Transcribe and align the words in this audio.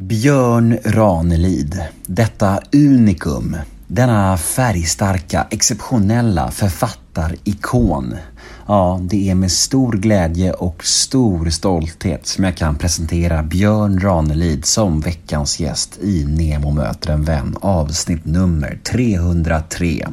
Björn 0.00 0.78
Ranelid, 0.84 1.82
detta 2.06 2.60
unikum, 2.72 3.56
denna 3.86 4.36
färgstarka, 4.36 5.46
exceptionella 5.50 6.50
författarikon. 6.50 8.14
Ja, 8.66 9.00
det 9.02 9.30
är 9.30 9.34
med 9.34 9.52
stor 9.52 9.92
glädje 9.92 10.52
och 10.52 10.84
stor 10.84 11.50
stolthet 11.50 12.26
som 12.26 12.44
jag 12.44 12.56
kan 12.56 12.76
presentera 12.76 13.42
Björn 13.42 14.00
Ranelid 14.00 14.64
som 14.64 15.00
veckans 15.00 15.60
gäst 15.60 15.98
i 16.02 16.24
Nemo 16.24 16.70
möter 16.70 17.12
en 17.12 17.24
vän 17.24 17.56
avsnitt 17.60 18.24
nummer 18.24 18.80
303. 18.84 20.06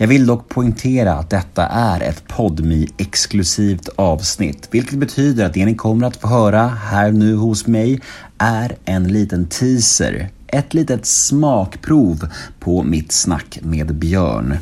Jag 0.00 0.08
vill 0.08 0.26
dock 0.26 0.48
poängtera 0.48 1.14
att 1.14 1.30
detta 1.30 1.66
är 1.66 2.00
ett 2.00 2.28
podmi 2.28 2.88
exklusivt 2.96 3.88
avsnitt, 3.96 4.68
vilket 4.70 4.98
betyder 4.98 5.46
att 5.46 5.54
det 5.54 5.64
ni 5.64 5.74
kommer 5.74 6.06
att 6.06 6.16
få 6.16 6.28
höra 6.28 6.68
här 6.68 7.12
nu 7.12 7.34
hos 7.34 7.66
mig 7.66 8.00
är 8.38 8.76
en 8.84 9.08
liten 9.08 9.46
teaser 9.46 10.30
ett 10.52 10.74
litet 10.74 11.06
smakprov 11.06 12.28
på 12.60 12.82
mitt 12.82 13.12
snack 13.12 13.58
med 13.62 13.94
Björn. 13.94 14.58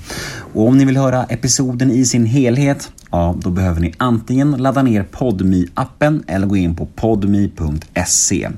Och 0.55 0.67
om 0.67 0.79
ni 0.79 0.85
vill 0.85 0.97
höra 0.97 1.25
episoden 1.25 1.91
i 1.91 2.05
sin 2.05 2.27
helhet 2.27 2.93
Ja, 3.11 3.35
då 3.39 3.51
behöver 3.51 3.81
ni 3.81 3.95
antingen 3.97 4.51
ladda 4.51 4.83
ner 4.83 5.03
podmi 5.03 5.67
appen 5.75 6.25
eller 6.27 6.47
gå 6.47 6.57
in 6.57 6.77
på 6.77 6.87
podmi.se. 6.87 8.49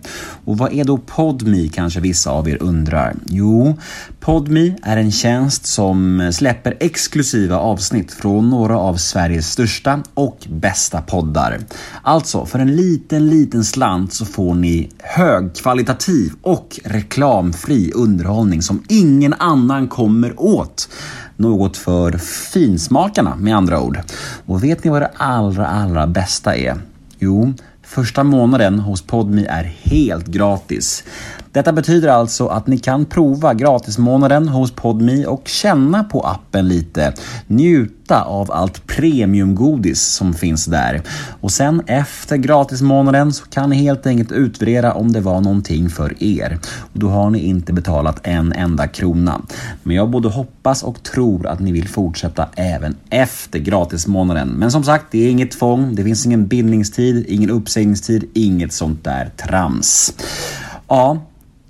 Och 0.45 0.59
vad 0.59 0.73
är 0.73 0.85
då 0.85 0.99
Podmi 0.99 1.69
kanske 1.69 2.01
vissa 2.01 2.31
av 2.31 2.49
er 2.49 2.63
undrar? 2.63 3.15
Jo, 3.27 3.79
Podmi 4.21 4.77
är 4.83 4.97
en 4.97 5.13
tjänst 5.13 5.67
som 5.67 6.31
släpper 6.33 6.77
exklusiva 6.81 7.57
avsnitt 7.57 8.13
från 8.13 8.51
några 8.51 8.79
av 8.79 8.97
Sveriges 8.97 9.53
största 9.53 10.03
och 10.15 10.47
bästa 10.51 11.03
poddar. 11.03 11.59
Alltså, 12.03 12.47
för 12.47 12.59
en 12.59 12.77
liten, 12.77 13.27
liten 13.27 13.65
slant 13.65 14.13
så 14.13 14.25
får 14.25 14.55
ni 14.55 14.91
högkvalitativ 14.99 16.33
och 16.43 16.81
reklamfri 16.85 17.93
underhållning 17.95 18.63
som 18.63 18.83
ingen 18.89 19.35
annan 19.35 19.89
kommer 19.89 20.41
åt. 20.41 20.89
Något 21.41 21.77
för 21.77 22.13
finsmakarna 22.53 23.37
med 23.37 23.57
andra 23.57 23.81
ord. 23.81 23.99
Och 24.47 24.65
vet 24.65 24.85
ni 24.85 24.91
vad 24.91 25.03
det 25.03 25.11
allra, 25.17 25.67
allra 25.67 26.07
bästa 26.07 26.57
är? 26.57 26.79
Jo, 27.19 27.55
första 27.83 28.25
månaden 28.25 28.79
hos 28.79 29.03
Podmi 29.03 29.45
är 29.45 29.65
helt 29.65 30.27
gratis. 30.27 31.05
Detta 31.53 31.73
betyder 31.73 32.09
alltså 32.09 32.47
att 32.47 32.67
ni 32.67 32.79
kan 32.79 33.05
prova 33.05 33.55
gratismånaden 33.55 34.49
hos 34.49 34.73
Podmi 34.73 35.27
och 35.27 35.49
känna 35.49 36.05
på 36.05 36.21
appen 36.21 36.69
lite. 36.69 37.15
Njuta 37.47 38.23
av 38.23 38.53
allt 38.53 38.87
premiumgodis 38.87 40.03
som 40.03 40.35
finns 40.35 40.65
där. 40.65 41.03
Och 41.41 41.53
sen 41.53 41.83
efter 41.87 42.37
gratismånaden 42.37 43.33
så 43.33 43.45
kan 43.45 43.71
ni 43.71 43.77
helt 43.77 44.07
enkelt 44.07 44.33
utvärdera 44.33 44.93
om 44.95 45.13
det 45.13 45.21
var 45.21 45.41
någonting 45.41 45.91
för 45.91 46.23
er. 46.23 46.59
Och 46.93 46.99
då 46.99 47.09
har 47.09 47.31
ni 47.31 47.39
inte 47.39 47.73
betalat 47.73 48.21
en 48.23 48.53
enda 48.53 48.87
krona. 48.87 49.41
Men 49.83 49.97
jag 49.97 50.11
både 50.11 50.29
hoppas 50.29 50.83
och 50.83 51.03
tror 51.03 51.47
att 51.47 51.61
ni 51.61 51.73
vill 51.73 51.89
fortsätta 51.89 52.49
även 52.55 52.97
efter 53.11 53.59
gratismånaden. 53.59 54.49
Men 54.49 54.71
som 54.71 54.85
sagt, 54.85 55.05
det 55.11 55.27
är 55.27 55.31
inget 55.31 55.51
tvång. 55.51 55.95
Det 55.95 56.05
finns 56.05 56.27
ingen 56.27 56.47
bindningstid, 56.47 57.25
ingen 57.29 57.51
uppsägningstid, 57.51 58.25
inget 58.35 58.73
sånt 58.73 59.05
där 59.05 59.31
trams. 59.37 60.15
Ja, 60.89 61.19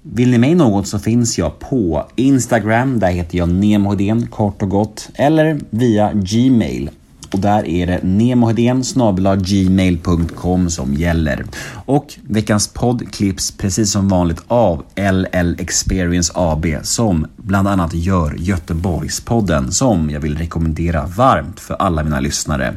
vill 0.03 0.31
ni 0.31 0.39
mig 0.39 0.55
något 0.55 0.89
så 0.89 0.99
finns 0.99 1.39
jag 1.39 1.59
på 1.59 2.07
Instagram, 2.17 2.99
där 2.99 3.11
heter 3.11 3.39
jag 3.39 3.49
nemohedén 3.49 4.27
kort 4.27 4.63
och 4.63 4.69
gott, 4.69 5.09
eller 5.15 5.61
via 5.71 6.13
Gmail. 6.13 6.91
Och 7.33 7.39
där 7.39 7.67
är 7.67 7.87
det 7.87 8.03
nemohedén 8.03 8.83
gmail.com 9.37 10.71
som 10.71 10.95
gäller. 10.95 11.45
Och 11.87 12.15
veckans 12.23 12.69
podd 12.69 13.13
klipps 13.13 13.51
precis 13.51 13.93
som 13.93 14.09
vanligt 14.09 14.43
av 14.49 14.85
LL 14.97 15.55
Experience 15.59 16.33
AB 16.35 16.67
som 16.83 17.27
bland 17.37 17.69
annat 17.69 17.95
gör 17.95 18.35
Göteborgspodden 18.39 19.73
som 19.73 20.11
jag 20.11 20.21
vill 20.21 20.39
rekommendera 20.39 21.07
varmt 21.07 21.61
för 21.61 21.75
alla 21.75 22.05
mina 22.05 22.21
lyssnare. 22.21 22.75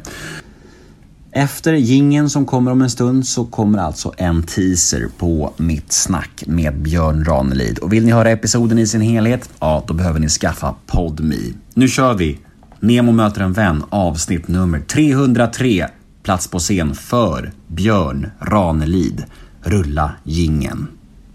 Efter 1.36 1.72
gingen 1.72 2.30
som 2.30 2.46
kommer 2.46 2.70
om 2.70 2.82
en 2.82 2.90
stund 2.90 3.26
så 3.26 3.44
kommer 3.44 3.78
alltså 3.78 4.12
en 4.16 4.42
teaser 4.42 5.08
på 5.18 5.52
mitt 5.56 5.92
snack 5.92 6.44
med 6.46 6.78
Björn 6.78 7.24
Ranelid. 7.24 7.78
Och 7.78 7.92
vill 7.92 8.04
ni 8.04 8.12
höra 8.12 8.30
episoden 8.30 8.78
i 8.78 8.86
sin 8.86 9.00
helhet? 9.00 9.50
Ja, 9.60 9.84
då 9.86 9.94
behöver 9.94 10.20
ni 10.20 10.28
skaffa 10.28 10.74
PodMe. 10.86 11.36
Nu 11.74 11.88
kör 11.88 12.14
vi! 12.14 12.38
Nemo 12.80 13.12
möter 13.12 13.40
en 13.40 13.52
vän 13.52 13.84
avsnitt 13.90 14.48
nummer 14.48 14.80
303. 14.80 15.88
Plats 16.22 16.48
på 16.48 16.58
scen 16.58 16.94
för 16.94 17.52
Björn 17.66 18.30
Ranelid. 18.40 19.24
Rulla 19.62 20.12
gingen. 20.24 20.86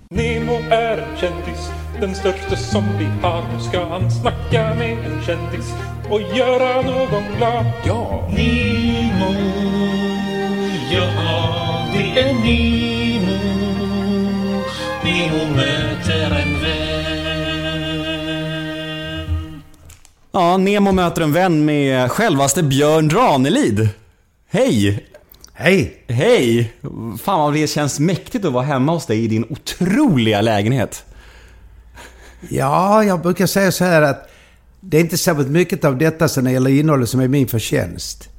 Nemo 0.09 0.53
är 0.69 0.97
en 0.97 1.17
kändis, 1.17 1.69
den 1.99 2.15
största 2.15 2.55
som 2.55 2.83
vi 2.99 3.05
har. 3.21 3.43
Nu 3.53 3.59
ska 3.69 3.85
han 3.85 4.11
snacka 4.11 4.75
med 4.75 4.91
en 4.91 5.21
kändis 5.25 5.73
och 6.09 6.21
göra 6.21 6.81
någon 6.81 7.23
glad. 7.37 7.65
Ja! 7.85 8.29
Nemo, 8.31 9.33
ja 10.91 11.09
det 11.93 12.19
är 12.19 12.33
Nemo. 12.33 13.37
Nemo 15.03 15.55
möter 15.55 16.31
en 16.31 16.61
vän. 16.61 16.89
Ja, 20.31 20.57
Nemo 20.57 20.91
möter 20.91 21.21
en 21.21 21.33
vän 21.33 21.66
med 21.66 22.11
självaste 22.11 22.63
Björn 22.63 23.09
Ranelid. 23.09 23.89
Hej! 24.49 25.05
Hej! 25.53 26.03
Hej! 26.07 26.73
Fan 27.21 27.39
vad 27.39 27.53
det 27.53 27.67
känns 27.67 27.99
mäktigt 27.99 28.45
att 28.45 28.53
vara 28.53 28.63
hemma 28.63 28.91
hos 28.91 29.05
dig 29.05 29.23
i 29.23 29.27
din 29.27 29.45
otroliga 29.49 30.41
lägenhet. 30.41 31.05
Ja, 32.50 33.03
jag 33.03 33.22
brukar 33.22 33.45
säga 33.45 33.72
så 33.72 33.83
här 33.83 34.01
att 34.01 34.29
det 34.81 34.97
är 34.97 35.01
inte 35.01 35.17
särskilt 35.17 35.50
mycket 35.50 35.85
av 35.85 35.97
detta 35.97 36.27
som 36.27 36.44
det 36.44 36.51
gäller 36.51 36.72
innehållet 36.72 37.09
som 37.09 37.19
är 37.19 37.27
min 37.27 37.47
förtjänst. 37.47 38.29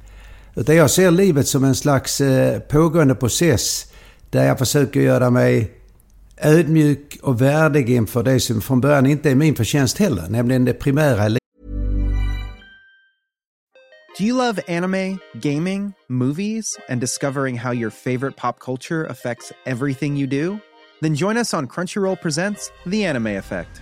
Utan 0.55 0.75
jag 0.75 0.89
ser 0.91 1.11
livet 1.11 1.47
som 1.47 1.63
en 1.63 1.75
slags 1.75 2.21
eh, 2.21 2.59
pågående 2.59 3.15
process 3.15 3.85
där 4.29 4.45
jag 4.45 4.59
försöker 4.59 4.99
göra 4.99 5.29
mig 5.29 5.71
ödmjuk 6.41 7.19
och 7.21 7.41
värdig 7.41 7.89
inför 7.89 8.23
det 8.23 8.39
som 8.39 8.61
från 8.61 8.81
början 8.81 9.05
inte 9.05 9.31
är 9.31 9.35
min 9.35 9.55
förtjänst 9.55 9.97
heller, 9.97 10.29
nämligen 10.29 10.65
det 10.65 10.73
primära 10.73 11.27
livet. 11.27 11.41
Do 14.19 14.25
you 14.25 14.37
love 14.37 14.59
anime, 14.67 15.17
gaming, 15.41 15.93
movies, 16.09 16.77
and 16.89 17.01
discovering 17.01 17.57
how 17.57 17.73
your 17.73 17.89
favorite 17.89 18.35
pop 18.37 18.59
culture 18.59 19.05
affects 19.05 19.53
everything 19.65 20.17
you 20.17 20.27
do? 20.27 20.59
Then 21.01 21.15
join 21.15 21.37
us 21.37 21.53
on 21.53 21.67
Crunchyroll 21.67 22.15
Presents 22.15 22.71
The 22.85 23.05
Anime 23.05 23.37
Effect. 23.37 23.81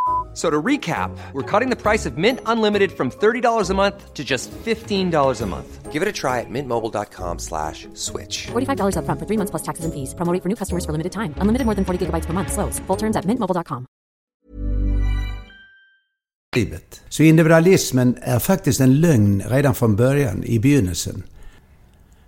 So 0.33 0.49
to 0.49 0.61
recap, 0.61 1.11
we're 1.33 1.43
cutting 1.43 1.69
the 1.69 1.75
price 1.75 2.05
of 2.05 2.17
Mint 2.17 2.39
Unlimited 2.45 2.93
from 2.93 3.11
$30 3.11 3.69
a 3.69 3.73
month 3.73 4.13
to 4.13 4.23
just 4.23 4.49
$15 4.51 5.41
a 5.41 5.45
month. 5.45 5.91
Give 5.91 6.01
it 6.01 6.07
a 6.07 6.13
try 6.13 6.39
at 6.39 6.49
mintmobile.com 6.49 7.39
slash 7.39 7.89
switch. 7.95 8.47
$45 8.53 8.95
upfront 8.95 9.19
for 9.19 9.27
three 9.27 9.37
months 9.37 9.51
plus 9.51 9.63
taxes 9.63 9.83
and 9.83 9.93
fees. 9.93 10.15
Promo 10.15 10.31
rate 10.31 10.41
for 10.41 10.47
new 10.47 10.55
customers 10.55 10.85
for 10.85 10.93
limited 10.93 11.11
time. 11.11 11.35
Unlimited 11.41 11.65
more 11.65 11.75
than 11.75 11.83
40 11.83 12.05
gigabytes 12.05 12.27
per 12.27 12.33
month. 12.33 12.53
Slows. 12.53 12.79
Full 12.87 12.97
terms 12.97 13.17
at 13.17 13.25
mintmobile.com. 13.25 13.87
livet. 16.55 17.01
Så 17.09 17.23
individualismen 17.23 18.17
är 18.21 18.39
faktiskt 18.39 18.79
en 18.79 19.01
lögn 19.01 19.43
redan 19.49 19.75
från 19.75 19.95
början, 19.95 20.43
i 20.43 20.59
begynnelsen. 20.59 21.23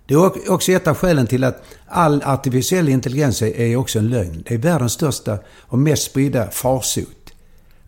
Det 0.06 0.14
är 0.14 0.50
också 0.52 0.72
ett 0.72 0.86
av 0.86 0.94
skälen 0.94 1.26
till 1.26 1.44
att 1.44 1.64
all 1.86 2.22
artificiell 2.22 2.88
intelligens 2.88 3.42
är 3.42 3.76
också 3.76 3.98
en 3.98 4.08
lögn. 4.08 4.42
Det 4.48 4.54
är 4.54 4.58
världens 4.58 4.92
största 4.92 5.38
och 5.60 5.78
mest 5.78 6.02
spridda 6.02 6.50
farsot. 6.50 7.23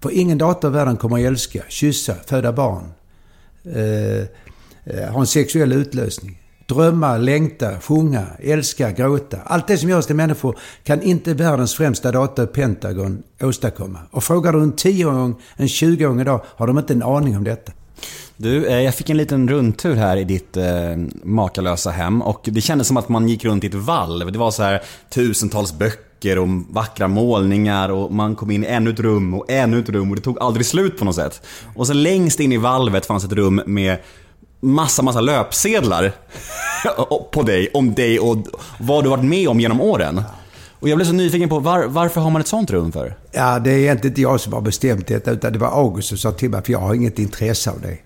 För 0.00 0.10
ingen 0.10 0.38
dator 0.38 0.70
i 0.70 0.74
världen 0.74 0.96
kommer 0.96 1.16
att 1.18 1.24
älska, 1.24 1.62
kyssa, 1.68 2.14
föda 2.26 2.52
barn, 2.52 2.92
eh, 3.64 4.20
eh, 4.84 5.10
ha 5.10 5.20
en 5.20 5.26
sexuell 5.26 5.72
utlösning. 5.72 6.42
Drömma, 6.68 7.16
längta, 7.16 7.80
sjunga, 7.80 8.26
älska, 8.38 8.90
gråta. 8.90 9.38
Allt 9.44 9.66
det 9.66 9.78
som 9.78 9.88
görs 9.90 10.06
till 10.06 10.16
människor 10.16 10.58
kan 10.84 11.02
inte 11.02 11.34
världens 11.34 11.74
främsta 11.74 12.12
dator, 12.12 12.46
Pentagon, 12.46 13.22
åstadkomma. 13.40 13.98
Och 14.10 14.24
frågar 14.24 14.52
du 14.52 14.62
en 14.62 14.72
10-åring, 14.72 15.34
en 15.56 15.66
20-åring 15.66 16.20
idag, 16.20 16.40
har 16.44 16.66
de 16.66 16.78
inte 16.78 16.92
en 16.92 17.02
aning 17.02 17.36
om 17.36 17.44
detta. 17.44 17.72
Du, 18.36 18.66
eh, 18.66 18.80
jag 18.80 18.94
fick 18.94 19.10
en 19.10 19.16
liten 19.16 19.48
rundtur 19.48 19.94
här 19.94 20.16
i 20.16 20.24
ditt 20.24 20.56
eh, 20.56 20.96
makalösa 21.22 21.90
hem 21.90 22.22
och 22.22 22.40
det 22.44 22.60
kändes 22.60 22.86
som 22.86 22.96
att 22.96 23.08
man 23.08 23.28
gick 23.28 23.44
runt 23.44 23.64
i 23.64 23.66
ett 23.66 23.74
valv. 23.74 24.32
Det 24.32 24.38
var 24.38 24.50
så 24.50 24.62
här 24.62 24.82
tusentals 25.10 25.78
böcker 25.78 26.05
och 26.24 26.48
vackra 26.74 27.08
målningar 27.08 27.88
och 27.88 28.12
man 28.12 28.36
kom 28.36 28.50
in 28.50 28.64
i 28.64 28.66
ännu 28.66 28.90
ett 28.90 29.00
rum 29.00 29.34
och 29.34 29.50
ännu 29.50 29.78
ett 29.78 29.88
rum 29.88 30.10
och 30.10 30.16
det 30.16 30.22
tog 30.22 30.38
aldrig 30.38 30.66
slut 30.66 30.98
på 30.98 31.04
något 31.04 31.14
sätt. 31.14 31.42
Och 31.74 31.86
sen 31.86 32.02
längst 32.02 32.40
in 32.40 32.52
i 32.52 32.56
valvet 32.56 33.06
fanns 33.06 33.24
ett 33.24 33.32
rum 33.32 33.62
med 33.66 33.98
massa, 34.60 35.02
massa 35.02 35.20
löpsedlar 35.20 36.12
på 37.32 37.42
dig, 37.42 37.70
om 37.74 37.94
dig 37.94 38.18
och 38.18 38.36
vad 38.78 39.04
du 39.04 39.10
varit 39.10 39.24
med 39.24 39.48
om 39.48 39.60
genom 39.60 39.80
åren. 39.80 40.22
Och 40.80 40.88
jag 40.88 40.98
blev 40.98 41.06
så 41.06 41.12
nyfiken 41.12 41.48
på 41.48 41.58
var, 41.58 41.84
varför 41.84 42.20
har 42.20 42.30
man 42.30 42.40
ett 42.40 42.48
sånt 42.48 42.70
rum 42.70 42.92
för? 42.92 43.16
Ja, 43.32 43.58
det 43.58 43.70
är 43.70 43.78
egentligen 43.78 44.12
inte 44.12 44.22
jag 44.22 44.40
som 44.40 44.52
har 44.52 44.60
bestämt 44.60 45.06
detta, 45.06 45.30
utan 45.30 45.52
det 45.52 45.58
var 45.58 45.68
August 45.68 46.08
som 46.08 46.18
sa 46.18 46.32
till 46.32 46.50
mig, 46.50 46.62
för 46.62 46.72
jag 46.72 46.78
har 46.78 46.94
inget 46.94 47.18
intresse 47.18 47.70
av 47.70 47.80
det. 47.80 47.98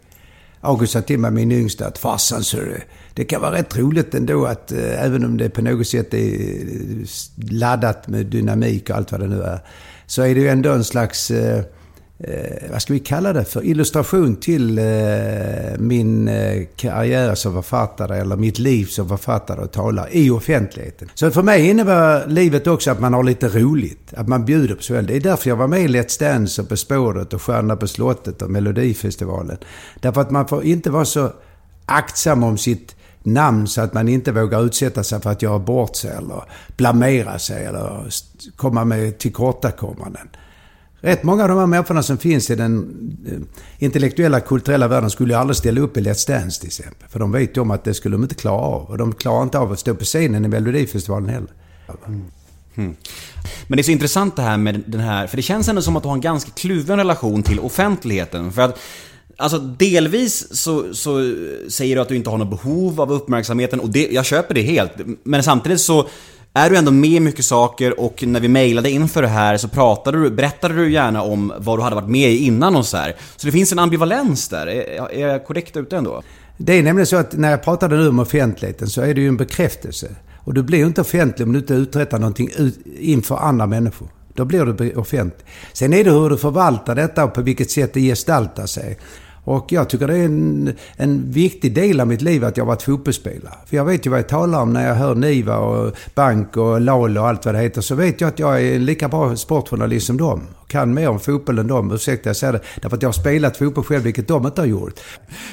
August 0.60 0.92
sa 0.92 1.00
till 1.00 1.18
mig, 1.18 1.30
min 1.30 1.52
yngsta, 1.52 1.86
att 1.86 1.98
farsan, 1.98 2.42
det, 2.52 2.82
det 3.14 3.24
kan 3.24 3.40
vara 3.40 3.54
rätt 3.54 3.76
roligt 3.76 4.14
ändå 4.14 4.44
att 4.44 4.72
eh, 4.72 5.04
även 5.04 5.24
om 5.24 5.36
det 5.36 5.50
på 5.50 5.62
något 5.62 5.86
sätt 5.86 6.14
är 6.14 6.18
eh, 6.18 7.06
laddat 7.50 8.08
med 8.08 8.26
dynamik 8.26 8.90
och 8.90 8.96
allt 8.96 9.12
vad 9.12 9.20
det 9.20 9.26
nu 9.26 9.42
är, 9.42 9.60
så 10.06 10.22
är 10.22 10.34
det 10.34 10.40
ju 10.40 10.48
ändå 10.48 10.72
en 10.72 10.84
slags 10.84 11.30
eh, 11.30 11.64
eh, 12.24 12.70
vad 12.70 12.82
ska 12.82 12.92
vi 12.92 12.98
kalla 12.98 13.32
det 13.32 13.44
för, 13.44 13.64
illustration 13.64 14.36
till 14.36 14.78
eh, 14.78 14.84
min 15.78 16.28
eh, 16.28 16.66
karriär 16.76 17.34
som 17.34 17.52
författare 17.52 18.18
eller 18.18 18.36
mitt 18.36 18.58
liv 18.58 18.86
som 18.86 19.08
författare 19.08 19.60
och 19.60 19.72
talare 19.72 20.08
i 20.12 20.30
offentligheten. 20.30 21.08
Så 21.14 21.30
för 21.30 21.42
mig 21.42 21.68
innebär 21.68 22.26
livet 22.26 22.66
också 22.66 22.90
att 22.90 23.00
man 23.00 23.14
har 23.14 23.24
lite 23.24 23.48
roligt, 23.48 24.14
att 24.16 24.28
man 24.28 24.44
bjuder 24.44 24.74
på 24.74 24.82
sig 24.82 24.96
själv. 24.96 25.06
Det 25.06 25.16
är 25.16 25.20
därför 25.20 25.50
jag 25.50 25.56
var 25.56 25.68
med 25.68 25.80
i 25.80 25.88
Let's 25.88 26.20
Dance 26.20 26.62
och 26.62 26.68
På 26.68 26.76
spåret 26.76 27.32
och 27.32 27.42
Stjärna 27.42 27.76
på 27.76 27.86
slottet 27.86 28.42
och 28.42 28.50
Melodifestivalen. 28.50 29.58
Därför 30.00 30.20
att 30.20 30.30
man 30.30 30.48
får 30.48 30.64
inte 30.64 30.90
vara 30.90 31.04
så 31.04 31.32
aktsam 31.86 32.42
om 32.42 32.58
sitt 32.58 32.96
namn 33.22 33.66
så 33.66 33.80
att 33.80 33.94
man 33.94 34.08
inte 34.08 34.32
vågar 34.32 34.64
utsätta 34.64 35.04
sig 35.04 35.20
för 35.20 35.30
att 35.30 35.42
göra 35.42 35.58
bort 35.58 35.96
sig 35.96 36.10
eller 36.10 36.44
blamera 36.76 37.38
sig 37.38 37.64
eller 37.64 38.06
komma 38.56 38.84
med 38.84 39.18
tillkortakommanden. 39.18 40.28
Rätt 41.00 41.22
många 41.22 41.42
av 41.42 41.48
de 41.48 41.58
här 41.58 41.66
människorna 41.66 42.02
som 42.02 42.18
finns 42.18 42.50
i 42.50 42.54
den 42.54 42.96
eh, 43.26 43.38
intellektuella, 43.84 44.40
kulturella 44.40 44.88
världen 44.88 45.10
skulle 45.10 45.34
ju 45.34 45.40
aldrig 45.40 45.56
ställa 45.56 45.80
upp 45.80 45.96
i 45.96 46.00
Let's 46.00 46.28
Dance 46.28 46.60
till 46.60 46.66
exempel. 46.66 47.08
För 47.08 47.18
de 47.18 47.32
vet 47.32 47.56
ju 47.56 47.60
om 47.60 47.70
att 47.70 47.84
det 47.84 47.94
skulle 47.94 48.14
de 48.14 48.22
inte 48.22 48.34
klara 48.34 48.60
av. 48.60 48.82
Och 48.82 48.98
de 48.98 49.14
klarar 49.14 49.42
inte 49.42 49.58
av 49.58 49.72
att 49.72 49.80
stå 49.80 49.94
på 49.94 50.04
scenen 50.04 50.44
i 50.44 50.48
Melodifestivalen 50.48 51.28
heller. 51.28 51.50
Mm. 52.06 52.24
Mm. 52.74 52.96
Men 53.66 53.76
det 53.76 53.80
är 53.80 53.84
så 53.84 53.90
intressant 53.90 54.36
det 54.36 54.42
här 54.42 54.56
med 54.56 54.82
den 54.86 55.00
här, 55.00 55.26
för 55.26 55.36
det 55.36 55.42
känns 55.42 55.68
ändå 55.68 55.82
som 55.82 55.96
att 55.96 56.02
du 56.02 56.08
har 56.08 56.14
en 56.14 56.20
ganska 56.20 56.50
kluven 56.50 56.96
relation 56.96 57.42
till 57.42 57.60
offentligheten. 57.60 58.52
För 58.52 58.62
att 58.62 58.78
Alltså 59.36 59.58
delvis 59.58 60.56
så, 60.56 60.94
så, 60.94 61.34
säger 61.68 61.96
du 61.96 62.02
att 62.02 62.08
du 62.08 62.16
inte 62.16 62.30
har 62.30 62.38
något 62.38 62.62
behov 62.62 63.00
av 63.00 63.12
uppmärksamheten 63.12 63.80
och 63.80 63.90
det, 63.90 64.08
jag 64.10 64.24
köper 64.24 64.54
det 64.54 64.62
helt. 64.62 64.92
Men 65.22 65.42
samtidigt 65.42 65.80
så 65.80 66.08
är 66.54 66.70
du 66.70 66.76
ändå 66.76 66.90
med 66.90 67.10
i 67.10 67.20
mycket 67.20 67.44
saker 67.44 68.00
och 68.00 68.22
när 68.26 68.40
vi 68.40 68.48
mejlade 68.48 68.90
inför 68.90 69.22
det 69.22 69.28
här 69.28 69.56
så 69.56 69.68
pratade 69.68 70.18
du, 70.22 70.30
berättade 70.30 70.74
du 70.74 70.92
gärna 70.92 71.22
om 71.22 71.52
vad 71.58 71.78
du 71.78 71.82
hade 71.82 71.96
varit 71.96 72.08
med 72.08 72.30
i 72.30 72.36
innan 72.36 72.76
och 72.76 72.86
så 72.86 72.96
här. 72.96 73.16
Så 73.36 73.46
det 73.46 73.52
finns 73.52 73.72
en 73.72 73.78
ambivalens 73.78 74.48
där. 74.48 74.66
Är, 74.66 75.12
är 75.12 75.28
jag 75.28 75.44
korrekt 75.44 75.76
ute 75.76 75.96
ändå? 75.96 76.22
Det 76.56 76.78
är 76.78 76.82
nämligen 76.82 77.06
så 77.06 77.16
att 77.16 77.32
när 77.32 77.50
jag 77.50 77.62
pratade 77.62 77.96
nu 77.96 78.08
om 78.08 78.18
offentligheten 78.18 78.88
så 78.88 79.00
är 79.00 79.14
det 79.14 79.20
ju 79.20 79.28
en 79.28 79.36
bekräftelse. 79.36 80.08
Och 80.36 80.54
du 80.54 80.62
blir 80.62 80.78
ju 80.78 80.86
inte 80.86 81.00
offentlig 81.00 81.46
om 81.46 81.52
du 81.52 81.58
inte 81.58 81.74
uträttar 81.74 82.18
någonting 82.18 82.50
inför 82.98 83.36
andra 83.36 83.66
människor. 83.66 84.08
Då 84.34 84.44
blir 84.44 84.64
du 84.64 84.94
offentlig. 84.94 85.46
Sen 85.72 85.92
är 85.92 86.04
det 86.04 86.10
hur 86.10 86.30
du 86.30 86.36
förvaltar 86.36 86.94
detta 86.94 87.24
och 87.24 87.34
på 87.34 87.42
vilket 87.42 87.70
sätt 87.70 87.94
det 87.94 88.00
gestaltar 88.00 88.66
sig. 88.66 88.98
Och 89.44 89.72
jag 89.72 89.88
tycker 89.88 90.06
det 90.06 90.16
är 90.16 90.24
en, 90.24 90.72
en 90.96 91.30
viktig 91.30 91.74
del 91.74 92.00
av 92.00 92.06
mitt 92.06 92.22
liv 92.22 92.44
att 92.44 92.56
jag 92.56 92.64
varit 92.64 92.82
fotbollsspelare. 92.82 93.54
För 93.66 93.76
jag 93.76 93.84
vet 93.84 94.06
ju 94.06 94.10
vad 94.10 94.18
jag 94.18 94.28
talar 94.28 94.62
om 94.62 94.72
när 94.72 94.88
jag 94.88 94.94
hör 94.94 95.14
Niva 95.14 95.58
och 95.58 95.96
Bank 96.14 96.56
och 96.56 96.80
LAL 96.80 97.18
och 97.18 97.28
allt 97.28 97.44
vad 97.44 97.54
det 97.54 97.60
heter. 97.60 97.80
Så 97.80 97.94
vet 97.94 98.20
jag 98.20 98.28
att 98.28 98.38
jag 98.38 98.62
är 98.62 98.76
en 98.76 98.84
lika 98.84 99.08
bra 99.08 99.36
sportjournalist 99.36 100.06
som 100.06 100.16
dem. 100.16 100.40
Kan 100.66 100.94
mer 100.94 101.08
om 101.08 101.20
fotboll 101.20 101.58
än 101.58 101.66
dem, 101.66 101.92
ursäkta 101.92 102.28
jag 102.28 102.36
säger 102.36 102.52
det. 102.52 102.60
Därför 102.82 102.96
att 102.96 103.02
jag 103.02 103.08
har 103.08 103.12
spelat 103.12 103.56
fotboll 103.56 103.84
själv, 103.84 104.02
vilket 104.02 104.28
de 104.28 104.46
inte 104.46 104.60
har 104.60 104.66
gjort. 104.66 105.00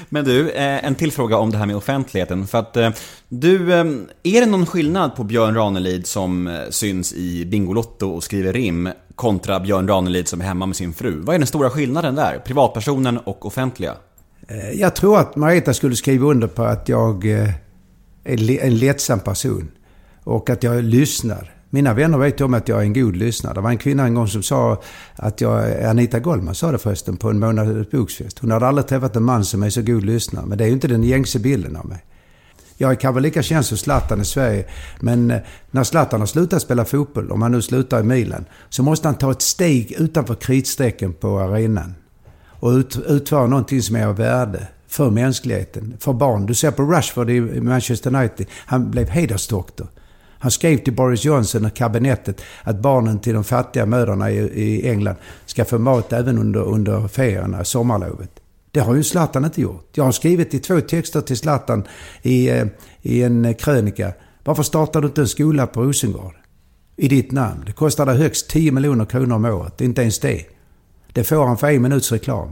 Men 0.10 0.25
du, 0.25 0.50
eh, 0.50 0.86
en 0.86 0.95
till 0.95 1.12
fråga 1.12 1.38
om 1.38 1.51
det 1.51 1.57
här 1.57 1.66
med 1.66 1.75
offentligheten. 1.75 2.48
För 2.48 2.57
att 2.57 2.78
eh, 2.78 2.89
du, 3.30 3.74
eh, 3.74 3.86
är 4.24 4.42
det 4.42 4.45
någon 4.45 4.66
skillnad 4.66 5.16
på 5.16 5.24
Björn 5.24 5.56
Ranelid 5.56 6.07
som 6.07 6.60
syns 6.69 7.13
i 7.13 7.45
Bingolotto 7.45 8.10
och 8.10 8.24
skriver 8.24 8.54
rim 8.54 8.89
kontra 9.17 9.59
Björn 9.59 9.87
Ranelid 9.87 10.27
som 10.27 10.41
är 10.41 10.45
hemma 10.45 10.65
med 10.65 10.75
sin 10.75 10.93
fru. 10.93 11.21
Vad 11.21 11.35
är 11.35 11.39
den 11.39 11.47
stora 11.47 11.69
skillnaden 11.69 12.15
där? 12.15 12.39
Privatpersonen 12.39 13.17
och 13.17 13.45
offentliga? 13.45 13.93
Eh, 14.47 14.71
jag 14.71 14.95
tror 14.95 15.19
att 15.19 15.35
Marita 15.35 15.73
skulle 15.73 15.95
skriva 15.95 16.27
under 16.27 16.47
på 16.47 16.63
att 16.63 16.89
jag 16.89 17.25
eh, 17.25 17.49
är 18.23 18.63
en 18.63 18.77
lättsam 18.77 19.19
person. 19.19 19.71
Och 20.23 20.49
att 20.49 20.63
jag 20.63 20.83
lyssnar. 20.83 21.53
Mina 21.69 21.93
vänner 21.93 22.17
vet 22.17 22.41
om 22.41 22.53
att 22.53 22.67
jag 22.67 22.77
är 22.79 22.83
en 22.83 22.93
god 22.93 23.15
lyssnare. 23.15 23.53
Det 23.53 23.61
var 23.61 23.69
en 23.69 23.77
kvinna 23.77 24.05
en 24.05 24.13
gång 24.13 24.27
som 24.27 24.43
sa 24.43 24.81
att 25.15 25.41
jag, 25.41 25.83
Anita 25.83 26.19
Goldman 26.19 26.55
sa 26.55 26.71
det 26.71 26.77
förresten 26.77 27.17
på 27.17 27.29
en 27.29 27.39
månads 27.39 27.91
boksfest. 27.91 28.39
Hon 28.39 28.51
hade 28.51 28.67
aldrig 28.67 28.87
träffat 28.87 29.15
en 29.15 29.23
man 29.23 29.45
som 29.45 29.63
är 29.63 29.69
så 29.69 29.81
god 29.81 30.05
lyssnare. 30.05 30.45
Men 30.45 30.57
det 30.57 30.63
är 30.63 30.67
ju 30.67 30.73
inte 30.73 30.87
den 30.87 31.03
gängse 31.03 31.39
bilden 31.39 31.75
av 31.75 31.85
mig. 31.85 32.05
Jag 32.77 32.91
är 32.91 32.95
kanske 32.95 33.21
lika 33.21 33.41
känd 33.41 33.65
som 33.65 33.77
Zlatan 33.77 34.21
i 34.21 34.25
Sverige. 34.25 34.65
Men 35.00 35.31
eh, 35.31 35.39
när 35.71 35.83
Zlatan 35.83 36.19
har 36.19 36.27
slutat 36.27 36.62
spela 36.62 36.85
fotboll, 36.85 37.31
om 37.31 37.41
han 37.41 37.51
nu 37.51 37.62
slutar 37.62 38.00
i 38.00 38.03
Milan, 38.03 38.45
så 38.69 38.83
måste 38.83 39.07
han 39.07 39.15
ta 39.15 39.31
ett 39.31 39.41
steg 39.41 39.91
utanför 39.91 40.35
kritstrecken 40.35 41.13
på 41.13 41.39
arenan. 41.39 41.95
Och 42.59 42.69
ut, 42.69 43.00
utföra 43.07 43.47
någonting 43.47 43.81
som 43.81 43.95
är 43.95 44.06
av 44.06 44.15
värde 44.15 44.68
för 44.88 45.09
mänskligheten, 45.09 45.94
för 46.00 46.13
barn. 46.13 46.45
Du 46.45 46.53
ser 46.53 46.71
på 46.71 46.83
Rashford 46.83 47.29
i 47.29 47.62
Manchester 47.62 48.15
United. 48.15 48.47
Han 48.65 48.91
blev 48.91 49.09
hedersdoktor. 49.09 49.88
Han 50.39 50.51
skrev 50.51 50.77
till 50.77 50.95
Boris 50.95 51.25
Johnson 51.25 51.65
och 51.65 51.74
kabinettet 51.74 52.41
att 52.63 52.79
barnen 52.79 53.19
till 53.19 53.34
de 53.34 53.43
fattiga 53.43 53.86
mödrarna 53.86 54.31
i, 54.31 54.38
i 54.38 54.89
England 54.89 55.15
ska 55.46 55.65
få 55.65 55.77
mat 55.79 56.13
även 56.13 56.38
under, 56.38 56.62
under 56.62 57.07
ferierna, 57.07 57.63
sommarlovet. 57.63 58.31
Det 58.77 58.81
har 58.81 58.96
ju 58.96 59.03
Zlatan 59.03 59.46
inte 59.46 59.62
gjort. 59.62 59.89
Jag 59.93 60.03
har 60.03 60.12
skrivit 60.12 60.53
i 60.53 60.60
två 60.60 60.81
texter 60.81 61.22
till 61.22 61.38
Zlatan 61.38 61.84
i, 62.22 62.50
eh, 62.50 62.65
i 63.01 63.24
en 63.24 63.53
krönika. 63.53 64.13
Varför 64.43 64.63
startar 64.63 65.01
du 65.01 65.07
inte 65.07 65.22
en 65.22 65.27
skola 65.27 65.67
på 65.67 65.84
Rosengård? 65.84 66.34
I 66.96 67.07
ditt 67.07 67.31
namn. 67.31 67.63
Det 67.65 67.72
kostar 67.72 68.05
dig 68.05 68.17
högst 68.17 68.50
10 68.50 68.72
miljoner 68.72 69.05
kronor 69.05 69.36
om 69.36 69.46
året. 69.46 69.81
Inte 69.81 70.01
ens 70.01 70.19
det. 70.19 70.46
Det 71.13 71.24
får 71.24 71.46
han 71.46 71.57
för 71.57 71.67
en 71.67 71.81
minuts 71.81 72.12
reklam. 72.12 72.51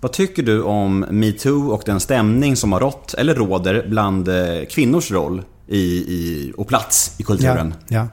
Vad 0.00 0.12
tycker 0.12 0.42
du 0.42 0.62
om 0.62 1.06
metoo 1.10 1.68
och 1.68 1.82
den 1.86 2.00
stämning 2.00 2.56
som 2.56 2.72
har 2.72 2.80
rått, 2.80 3.14
eller 3.14 3.34
råder, 3.34 3.86
bland 3.88 4.28
eh, 4.28 4.64
kvinnors 4.70 5.10
roll 5.10 5.42
i, 5.66 5.80
i, 5.96 6.52
och 6.56 6.68
plats 6.68 7.14
i 7.18 7.22
kulturen? 7.22 7.74
Ja, 7.88 7.96
ja. 7.96 8.08